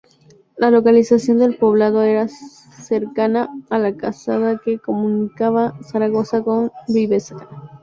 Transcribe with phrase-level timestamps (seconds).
[0.57, 7.47] La localización del poblado era cercana a la calzada que comunicaba Zaragoza con Briviesca.